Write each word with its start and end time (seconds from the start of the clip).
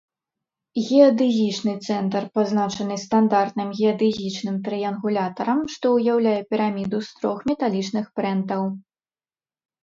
Геадэзічны 0.85 1.73
цэнтр 1.87 2.23
пазначаны 2.37 2.95
стандартным 3.03 3.69
геадэзічным 3.81 4.57
трыянгулятарам, 4.69 5.59
што 5.75 5.85
ўяўляе 5.97 6.35
піраміду 6.55 6.97
з 7.11 7.21
трох 7.21 7.37
металічных 7.53 8.05
прэнтаў. 8.19 8.63